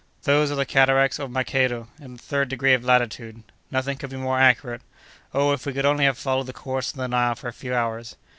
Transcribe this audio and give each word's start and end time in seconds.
"Those 0.23 0.49
are 0.49 0.55
the 0.55 0.65
cataracts 0.65 1.19
of 1.19 1.29
Makedo, 1.29 1.87
in 1.99 2.13
the 2.15 2.23
third 2.23 2.49
degree 2.49 2.73
of 2.73 2.83
latitude. 2.83 3.43
Nothing 3.69 3.99
could 3.99 4.09
be 4.09 4.15
more 4.17 4.39
accurate. 4.39 4.81
Oh, 5.31 5.51
if 5.51 5.67
we 5.67 5.73
could 5.73 5.85
only 5.85 6.05
have 6.05 6.17
followed 6.17 6.47
the 6.47 6.53
course 6.53 6.89
of 6.89 6.97
the 6.97 7.07
Nile 7.07 7.35
for 7.35 7.49
a 7.49 7.53
few 7.53 7.75
hours!" 7.75 8.15